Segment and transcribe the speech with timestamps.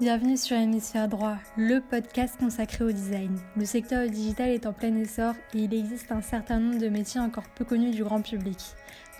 [0.00, 3.38] Bienvenue sur Hémisphère Droit, le podcast consacré au design.
[3.56, 7.20] Le secteur digital est en plein essor et il existe un certain nombre de métiers
[7.20, 8.58] encore peu connus du grand public.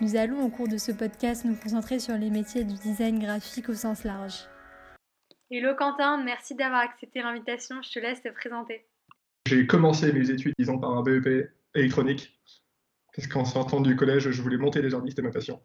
[0.01, 3.69] Nous allons au cours de ce podcast nous concentrer sur les métiers du design graphique
[3.69, 4.49] au sens large.
[5.49, 8.85] Hello Quentin, merci d'avoir accepté l'invitation, je te laisse te présenter.
[9.47, 12.37] J'ai commencé mes études, disons, par un BEP électronique,
[13.15, 15.61] parce qu'en sortant du collège, je voulais monter des jardins, c'était ma passion.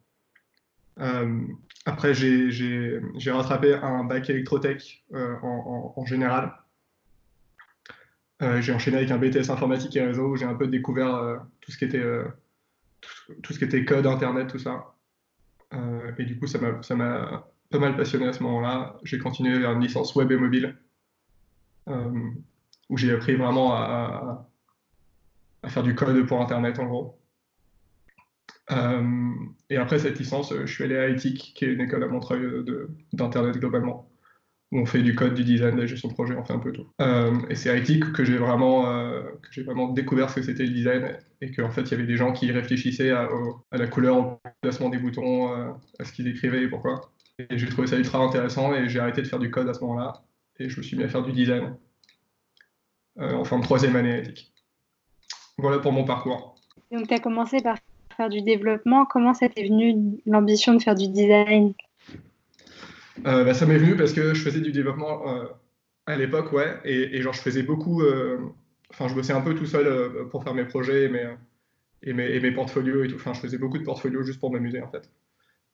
[1.00, 1.46] Euh,
[1.86, 6.52] après, j'ai rattrapé un bac électrotech euh, en, général.
[8.42, 11.72] Euh, j'ai enchaîné avec un BTS informatique et réseau où j'ai un peu découvert tout,
[11.72, 11.84] ce qui
[13.64, 14.94] était, code, internet, tout ça.
[16.18, 18.98] et du coup, ça m'a pas mal passionné à ce moment-là.
[19.04, 20.76] J'ai continué vers une licence web et mobile
[22.88, 24.46] où j'ai appris vraiment à,
[25.68, 27.19] faire du code pour internet en gros.
[28.70, 29.30] Euh,
[29.68, 32.64] et après cette licence, je suis allé à ETIC, qui est une école à Montreuil
[33.12, 34.08] d'Internet globalement,
[34.72, 36.58] où on fait du code, du design, de la gestion de projet, on fait un
[36.58, 36.86] peu tout.
[37.00, 39.22] Euh, et c'est à ETIC que j'ai vraiment, euh,
[39.92, 42.50] découvert ce que c'était le design, et qu'en fait, il y avait des gens qui
[42.52, 43.28] réfléchissaient à,
[43.72, 45.52] la couleur, au placement des boutons,
[45.98, 47.12] à ce qu'ils écrivaient et pourquoi.
[47.38, 49.80] Et j'ai trouvé ça ultra intéressant, et j'ai arrêté de faire du code à ce
[49.80, 50.22] moment-là,
[50.58, 51.74] et je me suis mis à faire du design
[53.18, 54.52] en fin de troisième année à ETIC.
[55.58, 56.54] Voilà pour mon parcours.
[56.90, 57.76] Donc, tu as commencé par
[58.28, 59.06] du développement.
[59.06, 61.72] Comment ça t'est venu l'ambition de faire du design?
[63.26, 65.46] Euh, bah, Ça m'est venu parce que je faisais du développement euh,
[66.06, 68.38] à l'époque, ouais, et, genre je faisais beaucoup, euh,
[68.90, 71.28] enfin je bossais un peu tout seul pour faire mes projets et mes,
[72.02, 73.16] et mes, et portfolios et tout.
[73.16, 75.08] Enfin, je faisais beaucoup de portfolios juste pour m'amuser en fait.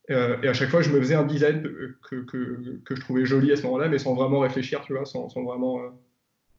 [0.08, 3.53] et à chaque fois, je me faisais un design que, que, que je trouvais joli
[3.53, 5.81] à ce moment-là, mais sans vraiment réfléchir, tu vois, sans, vraiment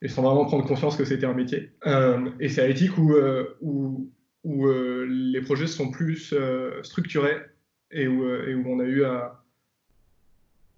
[0.02, 1.72] et sans vraiment prendre conscience que c'était un métier.
[2.40, 3.14] et c'est à l'éthique où,
[3.62, 4.10] où,
[4.48, 7.38] où euh, les projets sont plus euh, structurés
[7.92, 9.44] et où, euh, et où, on a eu à,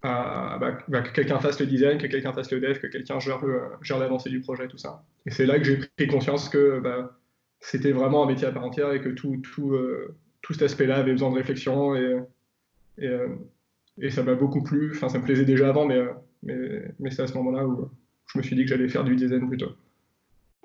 [0.01, 3.99] bah, bah, que quelqu'un fasse le design, que quelqu'un fasse le dev, que quelqu'un gère,
[3.99, 5.03] l'avancée du projet, tout ça.
[5.27, 7.19] Et c'est là que j'ai pris conscience que bah,
[7.59, 9.39] c'était vraiment un métier à part entière et que tout,
[10.49, 12.17] cet aspect-là avait besoin de réflexion et,
[14.09, 14.93] ça m'a beaucoup plu.
[14.95, 16.01] Enfin, ça me plaisait déjà avant, mais,
[16.41, 17.87] mais, mais c'est à ce moment-là où
[18.33, 19.73] je me suis dit que j'allais faire du design plutôt.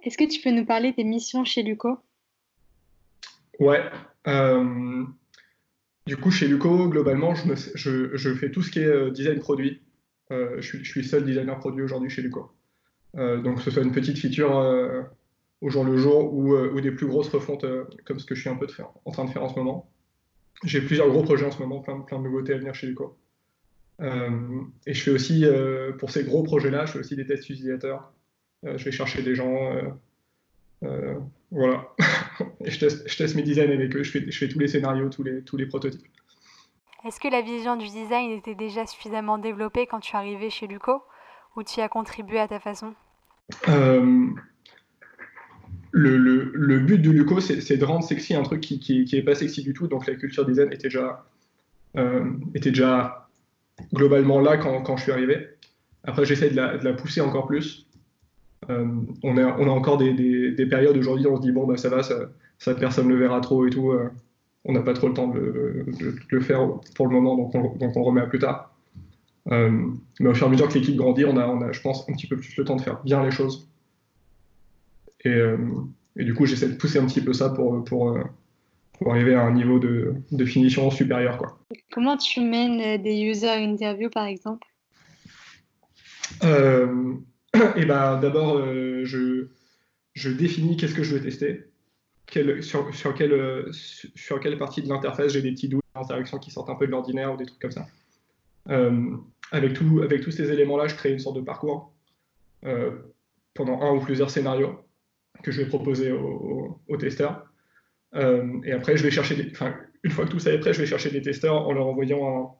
[0.04, 1.98] Est-ce que tu peux nous parler des missions chez Luco?
[3.60, 3.82] Ouais.
[4.26, 5.04] Euh,
[6.06, 9.82] du coup, chez Luco, globalement, je, je, fais tout ce qui est euh, design produit.
[10.30, 12.50] Euh, je, suis, je, suis, seul designer produit aujourd'hui chez Luco.
[13.14, 14.50] donc, que ce soit une petite feature
[15.60, 17.64] au jour le jour ou, ou des plus grosses refontes
[18.04, 19.58] comme ce que je suis un peu de faire, en train de faire en ce
[19.58, 19.90] moment.
[20.64, 23.16] J'ai plusieurs gros projets en ce moment, plein, plein de nouveautés à venir chez Luco.
[24.00, 25.44] et je fais aussi,
[25.98, 28.12] pour ces gros projets-là, je fais aussi des tests utilisateurs.
[28.64, 29.70] je vais chercher des gens.
[31.50, 31.94] voilà.
[32.64, 35.42] je, teste, mes designs avec eux, je fais, je fais tous les scénarios, tous les,
[35.42, 36.06] tous les prototypes.
[37.04, 41.02] Est-ce que la vision du design était déjà suffisamment développée quand tu arrivais chez Luco
[41.56, 42.94] ou tu y as contribué à ta façon?
[43.68, 44.26] Euh,
[45.90, 49.16] le, le, le, but de Luco, c'est de rendre sexy un truc qui, qui, qui,
[49.16, 49.86] est pas sexy du tout.
[49.86, 51.26] Donc la culture design était déjà,
[51.96, 52.24] euh,
[52.54, 53.28] était déjà
[53.92, 55.48] globalement là quand, quand je suis arrivé.
[56.04, 57.86] Après, j'essaie de la, pousser encore plus.
[58.70, 58.86] Euh,
[59.22, 60.12] on, a, on, a, encore des,
[60.52, 62.14] des, périodes aujourd'hui où on se dit bon, bah, ça va, ça,
[62.58, 63.90] ça personne le verra trop et tout.
[63.90, 64.08] Euh,
[64.64, 65.84] on n'a pas trop le temps de,
[66.28, 68.74] le faire pour le moment, donc on, donc on le remet à plus tard.
[69.50, 69.70] Euh,
[70.20, 72.08] mais au fur et à mesure que l'équipe grandit, on a, on a, je pense,
[72.08, 73.68] un petit peu plus le temps de faire bien les choses.
[75.26, 75.38] Et,
[76.16, 78.18] et du coup, j'essaie de pousser un petit peu ça pour, pour,
[78.98, 81.38] pour arriver à un niveau de, de, finition supérieur.
[81.38, 81.58] Quoi.
[81.90, 84.66] Comment tu mènes des user interviews, par exemple?
[87.76, 91.64] et ben, d'abord, euh, je, définis qu'est-ce que je veux tester,
[92.62, 96.86] sur, sur, quelle, partie de l'interface j'ai des petits doutes d'interactions qui sortent un peu
[96.86, 97.86] de l'ordinaire ou des trucs comme ça.
[98.70, 99.16] Euh,
[99.52, 101.92] avec, tous ces éléments-là, je crée une sorte de parcours
[102.64, 102.90] euh,
[103.54, 104.80] pendant un ou plusieurs scénarios
[105.42, 107.44] que je vais proposer aux, testeurs.
[108.14, 109.52] et après, je vais chercher,
[110.02, 112.56] une fois que tout ça est prêt, je vais chercher des testeurs en leur envoyant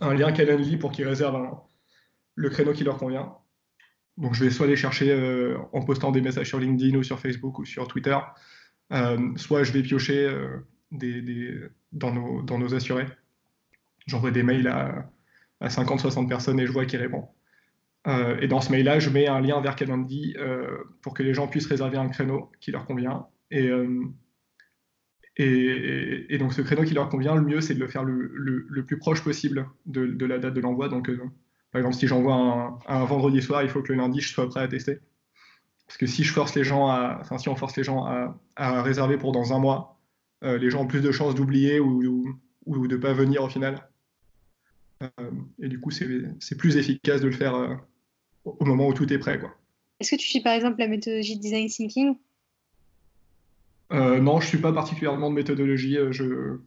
[0.00, 1.56] un, un lien Calendly pour qu'ils réservent
[2.34, 3.34] le créneau qui leur convient.
[4.18, 7.18] Donc je vais soit les chercher euh, en postant des messages sur LinkedIn ou sur
[7.18, 8.18] Facebook ou sur Twitter,
[8.92, 13.06] euh, soit je vais piocher euh, dans, nos, assurés.
[14.06, 15.10] J'envoie des mails à,
[15.60, 17.28] à 50-60 personnes et je vois qui répond.
[18.06, 20.36] et dans ce mail-là, je mets un lien vers Calendly
[21.00, 23.26] pour que les gens puissent réserver un créneau qui leur convient.
[25.36, 28.98] Et, donc ce créneau qui leur convient, le mieux, c'est de le faire le, plus
[28.98, 30.90] proche possible de, la date de l'envoi.
[31.72, 34.60] Par exemple, si j'envoie un, vendredi soir, il faut que le lundi, je sois prêt
[34.60, 34.98] à tester.
[35.86, 38.04] Parce que si je force les gens à, enfin, si on force les gens
[38.56, 39.98] à, réserver pour dans un mois,
[40.44, 43.48] euh, les gens ont plus de chances d'oublier ou, ou, de ne pas venir au
[43.48, 43.88] final.
[45.02, 45.08] Euh,
[45.60, 47.74] et du coup, c'est plus efficace de le faire euh,
[48.44, 49.40] au moment où tout est prêt.
[49.98, 52.16] Est-ce que tu suis par exemple la méthodologie de design thinking?
[53.90, 55.96] Non, je ne suis pas particulièrement de méthodologie.
[56.10, 56.58] Je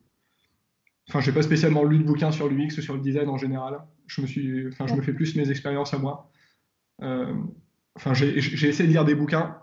[1.10, 3.82] enfin, j'ai pas spécialement lu de bouquin sur l'UX ou sur le design en général.
[4.08, 6.32] Je me suis, enfin, je me fais plus mes expériences à moi.
[7.00, 9.58] enfin, j'ai essayé de lire des bouquins.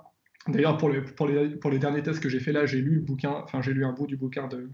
[0.48, 2.96] D'ailleurs, pour les, pour, les, pour les derniers tests que j'ai fait là, j'ai lu
[2.96, 4.70] le bouquin, enfin, j'ai lu un bout du bouquin de,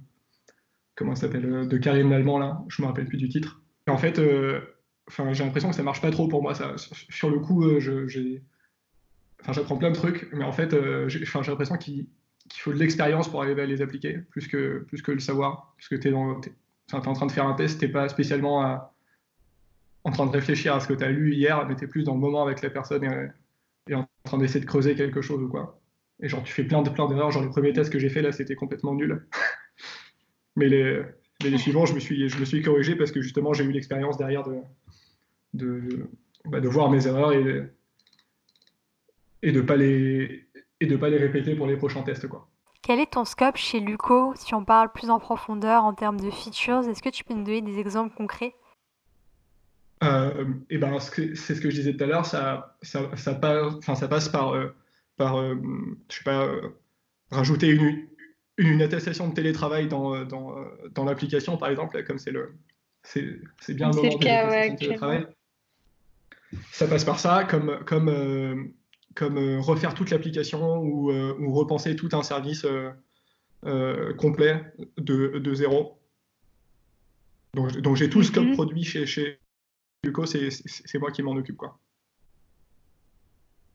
[0.94, 3.60] comment ça s'appelle, de Karim Lallemand, là, je me rappelle plus du titre.
[3.86, 4.18] Et en fait,
[5.08, 6.54] enfin, j'ai l'impression que ça marche pas trop pour moi.
[6.54, 6.74] Ça,
[7.10, 8.42] sur le coup, j'ai,
[9.42, 10.74] enfin, j'apprends plein de trucs, mais en fait,
[11.08, 12.06] j'ai, l'impression qu'il
[12.48, 15.74] qu'il faut de l'expérience pour arriver à les appliquer, plus que, plus que le savoir.
[15.76, 16.40] Parce que tu es, en
[17.12, 18.62] train de faire un test, tu pas spécialement
[20.08, 22.04] en train de réfléchir à ce que tu as lu hier, mais tu es plus
[22.04, 23.04] dans le moment avec la personne
[23.88, 25.80] et, en train d'essayer de creuser quelque chose quoi.
[26.20, 27.30] Et genre, tu fais plein de plein d'erreurs.
[27.30, 29.26] Genre, le premier test que j'ai fait là, c'était complètement nul.
[30.56, 33.70] mais les, suivants, je me, suis, je me suis corrigé parce que justement, j'ai eu
[33.70, 34.56] l'expérience derrière de,
[35.54, 36.08] de,
[36.44, 37.70] bah, voir mes erreurs et,
[39.52, 40.48] de pas les
[40.80, 42.26] et de ne pas les répéter pour les prochains tests.
[42.26, 42.48] Quoi.
[42.82, 44.32] Quel est ton scope chez Luco?
[44.34, 47.44] Si on parle plus en profondeur en termes de features Est-ce que tu peux nous
[47.44, 48.54] donner des exemples concrets?
[50.04, 53.74] Euh, et ben, c'est ce que je disais tout à l'heure, ça, ça, ça, passe,
[53.82, 54.68] ça passe par, euh,
[55.16, 55.56] par euh,
[56.08, 56.48] je sais pas,
[57.30, 58.06] rajouter une,
[58.58, 60.54] une, attestation de télétravail dans, dans,
[60.92, 62.54] dans l'application, par exemple, comme c'est le,
[63.02, 63.24] c'est,
[63.74, 65.26] bien le moment le cas, de télétravail.
[66.72, 68.72] Ça passe par ça, comme, comme
[69.14, 72.64] comme refaire toute l'application ou, ou, repenser tout un service
[74.16, 74.62] complet
[74.96, 75.98] de, de, zéro.
[77.54, 78.52] Donc, donc j'ai tout le scope mhm.
[78.52, 79.40] produit chez, chez
[80.04, 81.56] Luco, c'est moi qui m'en occupe.
[81.56, 81.78] Quoi.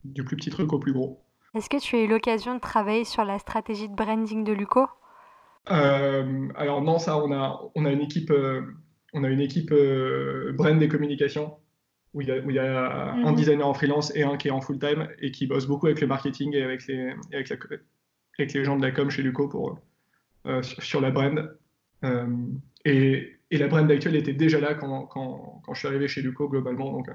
[0.04, 1.22] Du plus petit truc au plus gros.
[1.54, 4.88] Est-ce que tu as eu l'occasion de travailler sur la stratégie de branding de Luco?
[5.66, 8.34] Alors non, ça, on a, on a une équipe,
[9.14, 9.74] on a une équipe
[10.54, 11.58] brand et communication
[12.14, 13.36] où il y a, un mhm.
[13.36, 16.08] designer en freelance et un qui est en full-time et qui bosse beaucoup avec le
[16.08, 19.80] marketing et avec les, avec, avec les gens de la com chez Luco pour,
[20.46, 21.58] euh, sur, la brand.
[22.04, 22.28] Euh,
[22.86, 26.22] et, et, la brand actuelle était déjà là quand, quand, quand, je suis arrivé chez
[26.22, 27.14] Luco globalement, donc, euh,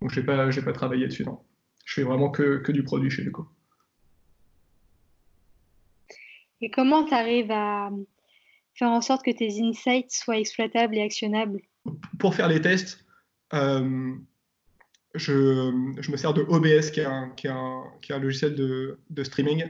[0.00, 1.24] donc je n'ai pas, pas travaillé dessus.
[1.24, 1.40] Non.
[1.84, 3.46] Je fais vraiment que, que du produit chez Luco.
[6.60, 7.90] Et comment tu arrives à
[8.74, 11.60] faire en sorte que tes insights soient exploitables et actionnables?
[12.18, 13.04] Pour faire les tests,
[13.54, 14.14] euh,
[15.14, 18.18] je, je, me sers de OBS, qui est un, qui est un, qui est un
[18.18, 19.64] logiciel de, de, streaming,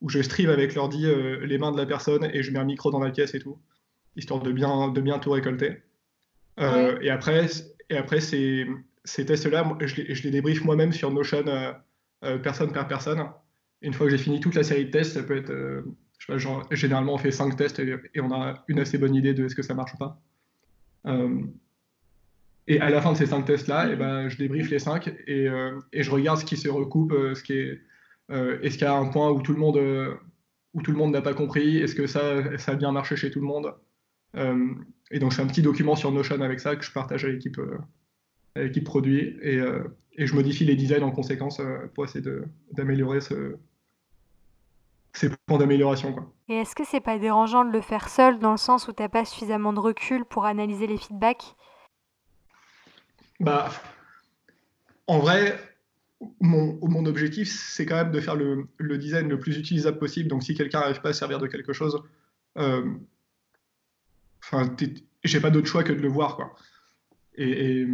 [0.00, 2.64] où je stream avec l'ordi euh, les mains de la personne et je mets un
[2.64, 3.58] micro dans la pièce et tout,
[4.16, 5.82] histoire de bien, de bien tout récolter.
[6.58, 7.46] Euh, et après,
[7.90, 8.66] et après ces,
[9.04, 11.44] ces tests-là, je, je, les débriefe moi-même sur Notion,
[12.42, 13.24] personne par personne.
[13.82, 15.52] une fois que j'ai fini toute la série de tests, ça peut être,
[16.18, 18.98] je sais pas, genre, généralement on fait 5 tests et, et, on a une assez
[18.98, 20.20] bonne idée de est-ce que ça marche ou pas.
[22.68, 25.48] Et à la fin de ces cinq tests-là, eh ben, je débriefe les cinq et,
[25.48, 27.80] euh, et, je regarde ce qui se recoupe, euh, ce qui est,
[28.30, 29.78] euh, est-ce qu'il y a un point où tout le monde,
[30.74, 33.30] où tout le monde n'a pas compris, est-ce que ça, ça a bien marché chez
[33.30, 33.72] tout le monde.
[34.36, 37.28] Et donc, je fais un petit document sur Notion avec ça que je partage à
[37.28, 37.60] l'équipe,
[38.54, 39.60] l'équipe produit et,
[40.16, 41.60] et, je modifie les designs en conséquence
[41.94, 42.24] pour essayer
[42.72, 43.56] d'améliorer ce,
[45.16, 46.14] ces points d'amélioration.
[46.48, 49.02] Et est-ce que c'est pas dérangeant de le faire seul dans le sens où tu
[49.02, 51.56] n'as pas suffisamment de recul pour analyser les feedbacks?
[53.40, 53.70] Bah,
[55.06, 55.58] en vrai,
[56.40, 60.28] mon, mon objectif, c'est quand même de faire le, le, design le plus utilisable possible.
[60.28, 62.02] Donc, si quelqu'un n'arrive pas à servir de quelque chose,
[62.58, 62.84] euh,
[64.42, 64.74] enfin,
[65.24, 66.54] j'ai pas d'autre choix que de le voir, quoi.
[67.36, 67.86] Et,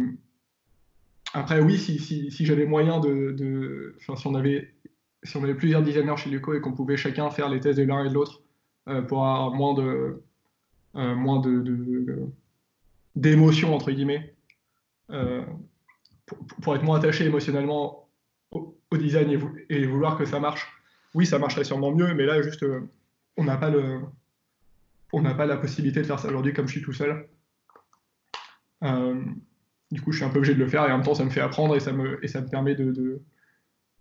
[1.33, 4.73] après, oui, si, si, si j'avais moyen de, de si on avait,
[5.23, 7.83] si on avait plusieurs designers chez Luco et qu'on pouvait chacun faire les tests de
[7.83, 8.43] l'un et de l'autre
[8.87, 10.21] euh, pour avoir moins de,
[10.95, 12.29] euh, moins de,
[13.15, 14.35] d'émotions entre guillemets
[15.09, 15.43] euh,
[16.61, 18.07] pour, être moins attaché émotionnellement
[18.51, 20.71] au, design et, vouloir que ça marche.
[21.15, 22.63] Oui, ça marcherait sûrement mieux, mais là, juste,
[23.37, 24.01] on n'a pas le,
[25.13, 27.29] on n'a pas la possibilité de faire ça aujourd'hui comme je suis tout seul.
[28.83, 29.23] Euh,
[29.91, 31.23] du coup, je suis un peu obligé de le faire et en même temps, ça
[31.23, 33.21] me fait apprendre et ça me, et ça me permet de, de,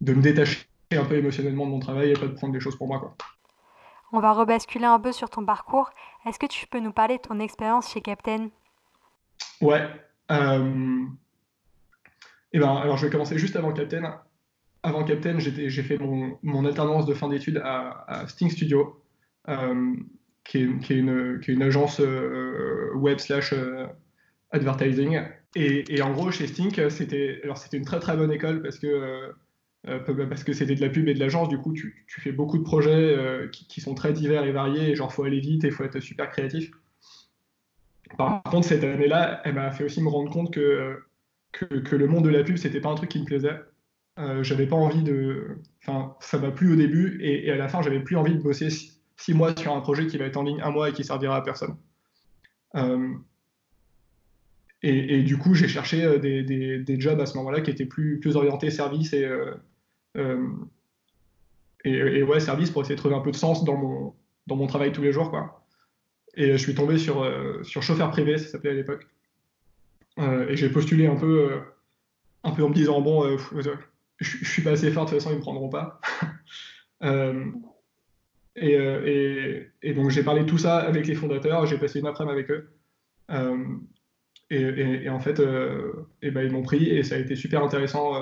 [0.00, 2.76] de me détacher un peu émotionnellement de mon travail et pas de prendre des choses
[2.76, 2.98] pour moi.
[2.98, 3.14] Quoi.
[4.12, 5.90] On va rebasculer un peu sur ton parcours.
[6.26, 8.48] Est-ce que tu peux nous parler de ton expérience chez Captain?
[9.60, 9.88] Ouais,
[10.30, 11.04] euh,
[12.52, 14.20] et ben, alors je vais commencer juste avant Captain.
[14.82, 19.00] Avant Captain, j'ai fait mon, mon, alternance de fin d'études à, Sting Studio,
[19.48, 19.94] euh,
[20.44, 23.54] qui, est, une, agence euh, web slash
[24.50, 25.22] advertising.
[25.54, 29.32] Et, en gros, chez Sting, c'était une très très bonne école parce que
[29.84, 32.62] parce que c'était de la pub et de l'agence, du coup, tu, fais beaucoup de
[32.62, 33.16] projets
[33.50, 36.30] qui, sont très divers et variés, et genre, faut aller vite et faut être super
[36.30, 36.70] créatif.
[38.16, 41.02] Par contre, cette année-là, elle m'a fait aussi me rendre compte que,
[41.50, 43.58] que, que, le monde de la pub, c'était pas un truc qui me plaisait.
[44.18, 45.58] Euh, j'avais pas envie de.
[45.82, 48.68] Enfin, ça m'a plu au début et, à la fin, j'avais plus envie de bosser
[49.22, 51.36] six, mois sur un projet qui va être en ligne un mois et qui servira
[51.36, 51.76] à personne.
[52.74, 53.14] Euh,
[54.84, 58.18] et, du coup, j'ai cherché euh, des, des, jobs à ce moment-là qui étaient plus,
[58.18, 59.28] plus orientés service et,
[61.84, 64.14] et, ouais, service pour essayer de trouver un peu de sens dans mon,
[64.48, 65.30] dans mon travail tous les jours.
[65.30, 65.64] Quoi.
[66.34, 67.24] Et je suis tombé sur,
[67.62, 69.06] sur chauffeur privé, ça s'appelait à l'époque.
[70.18, 71.60] et j'ai postulé un peu,
[72.42, 73.38] un peu en me disant bon,
[74.18, 76.00] je, suis pas assez fort, de toute façon, ils me prendront pas.
[78.58, 82.32] Euh, euh, et, donc, j'ai parlé tout ça avec les fondateurs, j'ai passé une après-midi
[82.32, 82.70] avec eux.
[83.30, 83.76] Euh,
[84.50, 85.40] et, en fait,
[86.20, 88.12] et ben, ils m'ont pris et ça a été super intéressant.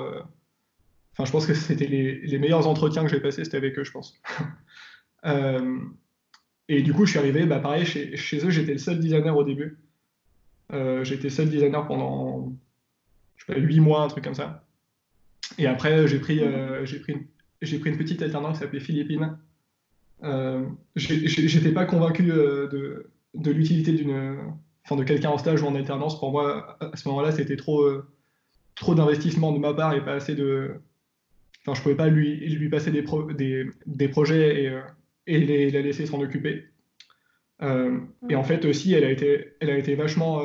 [1.11, 3.91] Enfin, je pense que c'était les, meilleurs entretiens que j'ai passés, c'était avec eux, je
[3.91, 4.21] pense.
[6.69, 9.43] et du coup, je suis arrivé, bah, pareil, chez, eux, j'étais le seul designer au
[9.43, 9.77] début.
[11.03, 12.53] j'étais seul designer pendant,
[13.35, 14.65] je sais pas, 8 mois, un truc comme ça.
[15.57, 19.37] Et après, j'ai pris, euh, j'ai pris, une petite alternance qui s'appelait Philippines.
[20.23, 24.37] Euh, J'étais pas convaincu euh, de, de l'utilité d'une,
[24.85, 26.19] enfin, de quelqu'un en stage ou en alternance.
[26.19, 28.05] Pour moi, à ce moment-là, c'était trop, euh,
[28.75, 30.75] trop d'investissement de ma part et pas assez de.
[31.61, 33.03] Enfin, je pouvais pas lui, lui passer des,
[33.85, 34.79] des, projets et,
[35.27, 36.65] et les, la laisser s'en occuper.
[37.61, 40.41] et en fait aussi, elle a été, elle a été vachement,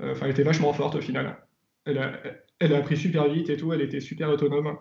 [0.00, 1.36] enfin, elle vachement forte au final.
[1.84, 2.12] Elle a,
[2.60, 4.78] elle a appris super vite et tout, elle était super autonome.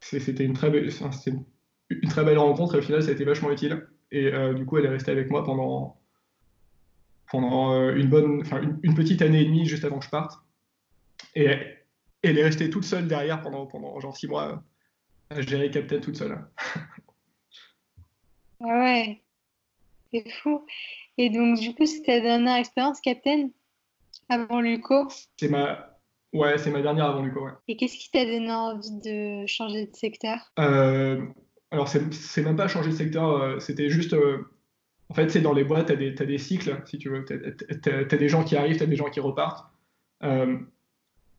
[0.00, 0.90] C'était une très belle,
[1.90, 3.86] une très belle rencontre et au final ça a été vachement utile.
[4.12, 5.98] Et euh, du coup elle est restée avec moi pendant,
[7.30, 10.40] pendant euh, une bonne, enfin une, petite année et demie juste avant que je parte.
[11.34, 11.48] Et
[12.22, 14.62] elle est restée toute seule derrière pendant, pendant genre six mois
[15.30, 16.38] à gérer Captain toute seule.
[18.58, 19.20] Ah ouais,
[20.10, 20.64] c'est fou.
[21.18, 23.50] Et donc du coup c'était ta dernière expérience Captain
[24.30, 25.08] avant Luco?
[25.36, 25.95] C'est ma...
[26.32, 27.52] Ouais, c'est ma dernière avant Luco, ouais.
[27.68, 30.52] Et qu'est-ce qui t'a donné envie de changer de secteur?
[30.58, 31.24] Euh,
[31.70, 34.12] Alors, c'est même pas changer de secteur, euh, c'était juste...
[34.12, 34.38] Euh,
[35.08, 37.24] en fait, c'est dans les boîtes, tu as, as, des cycles, si tu veux.
[37.24, 39.70] Tu as, des gens qui arrivent, tu as des gens qui repartent.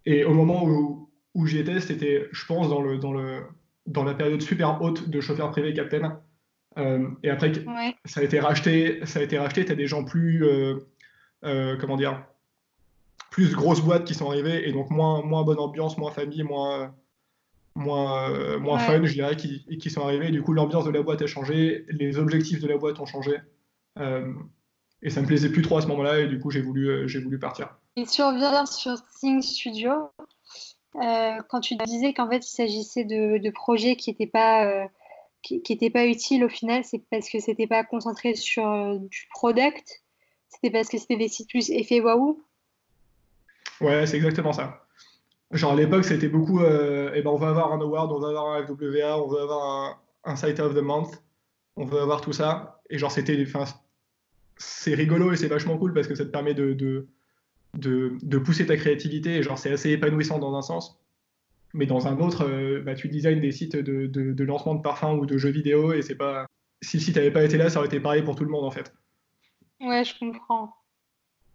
[0.05, 3.41] et au moment où, où j'y étais, c'était, je pense, dans, le, dans, le,
[3.85, 6.21] dans la période super haute de chauffeur privé Captain.
[7.23, 7.51] et après,
[8.05, 10.45] ça a été racheté, ça a été racheté, tu as des gens plus...
[11.41, 12.25] comment dire
[13.29, 16.93] plus grosses boîtes qui sont arrivées et donc moins, moins bonne ambiance, moins famille, moins,
[17.77, 20.31] moins, euh, fun, je dirais, qui, qui sont arrivées.
[20.31, 23.37] du coup, l'ambiance de la boîte a changé, les objectifs de la boîte ont changé.
[23.99, 24.33] Euh,
[25.01, 27.07] et ça me plaisait plus trop à ce moment-là et du coup, j'ai voulu, euh,
[27.07, 27.77] j'ai voulu partir.
[27.95, 29.91] Et si on revient sur Think Studio,
[30.93, 34.87] quand tu disais qu'en fait, il s'agissait de, de, projets qui n'étaient pas
[35.43, 40.03] qui pas utiles au final, c'est parce que c'était pas concentré sur du product,
[40.49, 42.43] c'était parce que c'était des sites plus effet waouh.
[43.81, 44.87] Ouais, c'est exactement ça.
[45.51, 48.29] Genre à l'époque, c'était beaucoup, euh, eh ben, on va avoir un award, on va
[48.29, 51.23] avoir un FWA, on veut avoir un, site of the month,
[51.77, 52.81] on veut avoir tout ça.
[52.89, 53.63] Et genre, c'était, enfin,
[54.57, 57.07] c'est rigolo et c'est vachement cool parce que ça te permet de, de,
[57.73, 59.37] de, pousser ta créativité.
[59.37, 60.99] Et genre, c'est assez épanouissant dans un sens.
[61.73, 65.17] Mais dans un autre, euh, bah, tu designs des sites de, de, lancement de parfums
[65.19, 66.45] ou de jeux vidéo et c'est pas.
[66.81, 68.65] Si le site n'avait pas été là, ça aurait été pareil pour tout le monde
[68.65, 68.93] en fait.
[69.79, 70.73] Ouais, je comprends.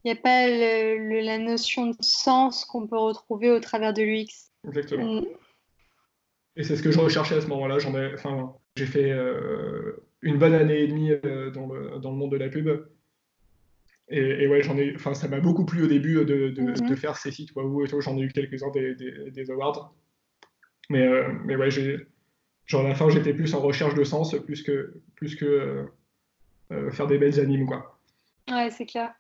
[0.05, 4.51] Il n'y a pas la notion de sens qu'on peut retrouver au travers de l'UX.
[4.67, 5.21] Exactement.
[5.21, 5.27] Mm.
[6.57, 7.79] Et c'est ce que je recherchais à ce moment-là.
[7.79, 12.11] J'en ai, enfin, j'ai fait euh, une bonne année et demie euh, dans, le, dans,
[12.11, 12.69] le, monde de la pub.
[14.09, 16.89] Et, ouais, j'en ai, enfin, ça m'a beaucoup plu au début de, de, mm-hmm.
[16.89, 18.01] de faire ces sites Wahoo et tout.
[18.01, 19.95] J'en ai eu quelques-uns des, des, des, awards.
[20.91, 24.63] Mais, euh, mais ouais, genre à la fin, j'étais plus en recherche de sens plus
[24.63, 25.87] que, plus que
[26.91, 27.99] faire des belles animes, quoi.
[28.51, 29.13] Ouais, c'est clair.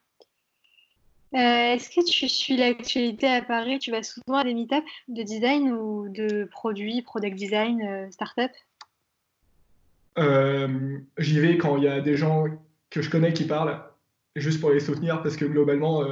[1.34, 3.78] Euh, est-ce que tu suis l'actualité à Paris?
[3.78, 8.50] Tu vas souvent à des meet-ups de design ou de produits, product design, euh, startup?
[10.18, 12.44] Euh, J'y vais quand il y a des gens
[12.90, 13.82] que je connais qui parlent,
[14.36, 16.04] juste pour les soutenir, parce que globalement,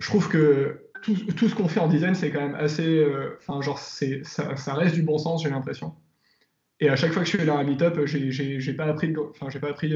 [0.00, 3.06] je trouve que tout, ce qu'on fait en design, c'est quand même assez,
[3.38, 5.94] enfin, genre, c'est, ça, reste du bon sens, j'ai l'impression.
[6.80, 9.94] Et à chaque fois que je suis dans un meet-up, j'ai, pas appris, pas appris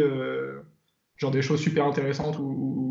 [1.17, 2.90] genre des choses super intéressantes ou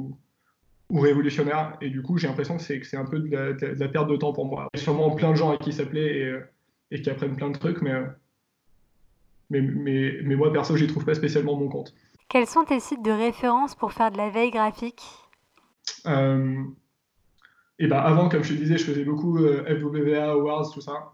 [0.92, 1.78] révolutionnaire.
[1.82, 4.46] Et du coup, j'ai l'impression que c'est un peu de la, perte de temps pour
[4.46, 4.68] moi.
[4.74, 6.42] Il y a sûrement plein de gens à qui ça plaît et, euh,
[6.92, 8.08] et qui apprennent plein de trucs, mais, euh,
[9.50, 11.94] mais, mais, mais moi, perso, j'y trouve pas spécialement mon compte.
[12.28, 15.04] Quels sont tes sites de référence pour faire de la veille graphique?
[16.06, 16.64] Euh,
[17.80, 21.14] et ben avant, comme je te disais, je faisais beaucoup FWA, Awards, tout ça,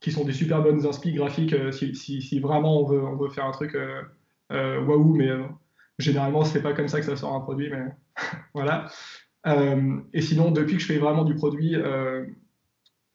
[0.00, 3.30] qui sont des super bonnes inspi graphiques si, si, si, vraiment on veut, on veut
[3.30, 3.76] faire un truc
[4.50, 5.30] waouh, mais
[5.98, 7.84] généralement, c'est pas comme ça que ça sort un produit, mais
[8.54, 8.88] voilà.
[10.12, 11.74] et sinon, depuis que je fais vraiment du produit,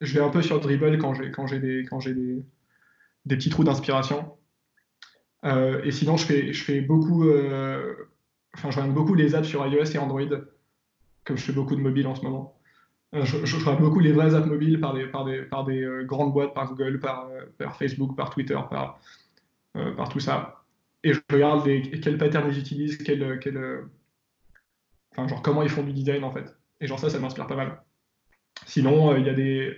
[0.00, 2.44] je vais un peu sur Dribble quand j'ai quand j'ai des quand j'ai des,
[3.26, 4.36] des, petits trous d'inspiration.
[5.44, 7.28] et sinon, je fais je fais beaucoup,
[8.54, 10.22] enfin, je beaucoup les apps sur iOS et Android,
[11.24, 12.58] comme je fais beaucoup de mobile en ce moment.
[13.14, 16.04] Euh, je, je, beaucoup les vraies apps mobiles par des, par des, par des euh,
[16.04, 19.00] grandes boîtes, par Google, par, euh, par Facebook, par Twitter, par,
[19.96, 20.57] par tout ça.
[21.04, 23.58] Et je regarde les, quels patterns ils utilisent, quel, quel,
[25.12, 26.56] enfin, genre comment ils font du design en fait.
[26.80, 27.82] Et genre ça, ça m'inspire pas mal.
[28.66, 29.76] Sinon, il y a des.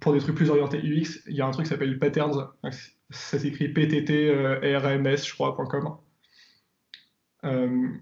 [0.00, 2.48] pour des trucs plus orientés UX, il y a un truc qui s'appelle Patterns.
[3.10, 5.96] Ça s'écrit PTT-RMS, je crois, .com.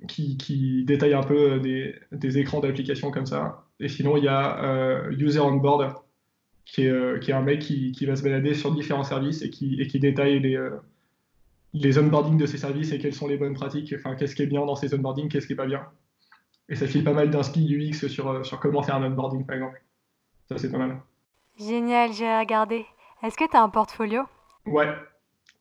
[0.08, 3.66] qui, qui, détaille un peu des, des écrans d'applications comme ça.
[3.80, 5.94] Et sinon, il y a euh, User on Board,
[6.64, 9.42] qui est, euh, qui est un mec qui, qui, va se balader sur différents services
[9.42, 10.70] et qui, et qui détaille les, euh,
[11.78, 14.46] les onboarding de ces services et quelles sont les bonnes pratiques, enfin, qu'est-ce qui est
[14.46, 15.86] bien dans ces onboarding, qu'est-ce qui est pas bien.
[16.68, 19.82] Et ça file pas mal d'inspi UX sur, sur comment faire un onboarding, par exemple.
[20.48, 21.00] Ça, c'est pas mal.
[21.58, 22.86] Génial, j'ai regardé.
[23.22, 24.22] Est-ce que tu as un portfolio?
[24.66, 24.92] Ouais.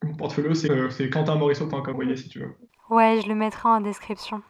[0.03, 2.55] Mon portfolio, c'est quentinmorisseau.com, vous voyez, si tu veux.
[2.89, 4.41] Ouais, je le mettrai en description.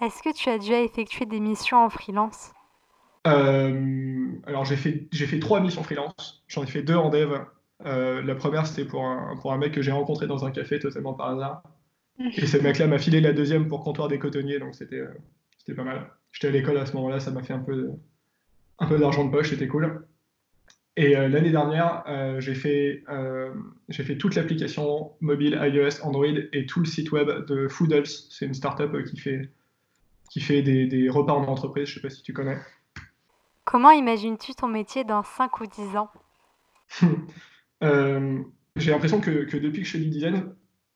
[0.00, 2.52] Est-ce que tu as déjà effectué des missions en freelance?
[3.26, 7.44] Euh, alors j'ai fait, j'ai fait trois missions freelance, j'en ai fait deux en dev.
[7.86, 10.78] Euh, la première c'était pour un, pour un mec que j'ai rencontré dans un café
[10.78, 11.62] totalement par hasard.
[12.36, 15.08] Et ce mec-là m'a filé la deuxième pour comptoir des cotonniers, donc c'était, euh,
[15.56, 16.10] c'était pas mal.
[16.32, 17.92] J'étais à l'école à ce moment-là, ça m'a fait un peu,
[18.78, 20.06] un peu d'argent de poche, c'était cool.
[20.96, 22.04] Et l'année dernière,
[22.40, 23.04] j'ai fait,
[24.18, 28.06] toute l'application mobile iOS, Android et tout le site web de Foodles.
[28.06, 29.48] C'est une startup qui fait,
[30.30, 32.58] qui fait des, des repas en entreprise, je sais pas si tu connais.
[33.64, 36.10] Comment imagines-tu ton métier dans 5 ou 10 ans?
[37.04, 37.06] euh,
[37.80, 40.44] J'ai l'impression que, depuis que je fais du design,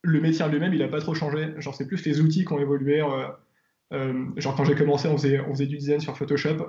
[0.03, 1.55] le métier lui-même, il n'a pas trop changé.
[1.59, 3.00] Genre, c'est plus les outils qui ont évolué.
[3.00, 3.29] Euh,
[3.93, 6.67] euh, genre, quand j'ai commencé, on faisait, du design sur Photoshop.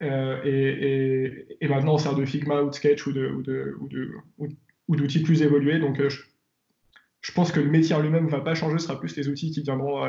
[0.00, 4.48] Et, maintenant, on sert de Figma ou de Sketch ou d'outils ou
[4.88, 5.78] ou, plus évolués.
[5.78, 8.78] Donc, je, pense que le métier lui-même ne va pas changer.
[8.78, 10.04] Ce sera plus les outils qui viendront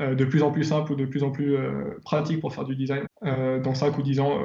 [0.00, 2.64] euh, de plus en plus simple ou de plus en plus euh, pratique pour faire
[2.64, 4.42] du design euh, dans 5 ou 10 ans.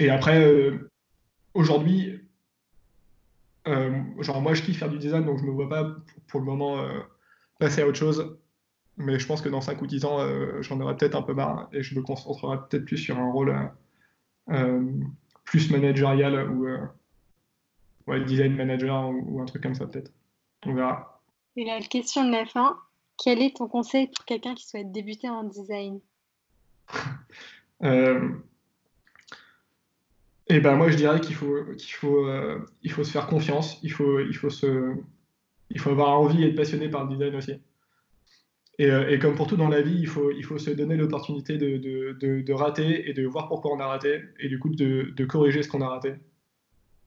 [0.00, 0.70] Et après,
[1.54, 2.20] aujourd'hui,
[3.66, 5.96] genre moi je kiffe faire du design, donc je me vois pas
[6.28, 6.84] pour le moment
[7.58, 8.38] passer à autre chose.
[8.98, 10.18] Mais je pense que dans 5 ou 10 ans,
[10.60, 13.70] j'en aurai peut-être un peu marre et je me concentrerai peut-être plus sur un rôle
[15.44, 16.66] plus managérial ou
[18.06, 20.12] ouais, design manager ou, un truc comme ça peut-être.
[20.66, 21.20] On verra.
[21.56, 22.78] Et la question de la fin,
[23.22, 26.00] quel est ton conseil pour quelqu'un qui souhaite débuter en design?
[30.52, 33.26] euh, Eh ben moi je dirais qu'il faut qu'il faut euh, il faut se faire
[33.26, 34.94] confiance, il faut il faut se
[35.70, 37.52] il faut avoir envie et être passionné par le design aussi.
[38.78, 40.96] Et, euh, et comme pour tout dans la vie, il faut il faut se donner
[40.96, 44.70] l'opportunité de, de, de, rater et de voir pourquoi on a raté et du coup
[44.70, 46.14] de, corriger ce qu'on a raté.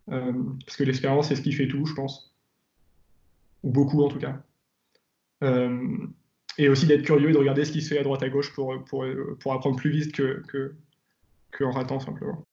[0.08, 2.36] parce que l'expérience c'est ce qui fait tout, je pense,
[3.64, 4.42] ou beaucoup en tout cas.
[5.44, 5.98] Euh,
[6.58, 8.54] et aussi d'être curieux et de regarder ce qui se fait à droite à gauche
[8.54, 9.06] pour, pour,
[9.40, 10.74] pour apprendre plus vite que, que,
[11.52, 12.44] que en ratant simplement.